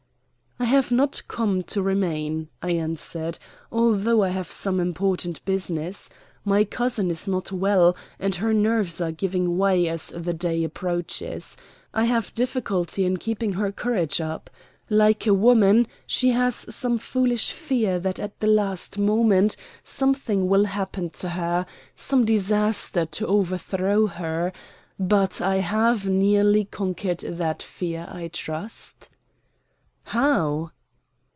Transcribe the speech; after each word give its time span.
"I 0.59 0.65
have 0.65 0.91
not 0.91 1.23
come 1.27 1.63
to 1.63 1.81
remain," 1.81 2.47
I 2.61 2.69
answered, 2.71 3.39
"although 3.71 4.21
I 4.21 4.29
have 4.29 4.47
some 4.49 4.79
important 4.79 5.43
business. 5.43 6.07
My 6.45 6.63
cousin 6.65 7.09
is 7.09 7.27
not 7.27 7.51
well; 7.51 7.95
and 8.19 8.35
her 8.35 8.53
nerves 8.53 9.01
are 9.01 9.11
giving 9.11 9.57
way 9.57 9.89
as 9.89 10.13
the 10.15 10.33
day 10.33 10.63
approaches. 10.63 11.57
I 11.95 12.05
have 12.05 12.33
difficulty 12.35 13.05
in 13.05 13.17
keeping 13.17 13.53
her 13.53 13.71
courage 13.71 14.21
up. 14.21 14.51
Like 14.87 15.25
a 15.25 15.33
woman, 15.33 15.87
she 16.05 16.29
has 16.29 16.67
some 16.73 16.99
foolish 16.99 17.51
fear 17.51 17.99
that 17.99 18.19
at 18.19 18.39
the 18.39 18.47
last 18.47 18.99
moment 18.99 19.55
something 19.83 20.47
will 20.47 20.65
happen 20.65 21.09
to 21.21 21.29
her 21.29 21.65
some 21.95 22.23
disaster 22.23 23.07
to 23.07 23.25
overthrow 23.27 24.05
her. 24.05 24.53
But 24.99 25.41
I 25.41 25.55
have 25.57 26.07
nearly 26.07 26.65
conquered 26.65 27.21
that 27.21 27.63
fear, 27.63 28.07
I 28.11 28.27
trust." 28.27 29.09
"How?" 30.03 30.71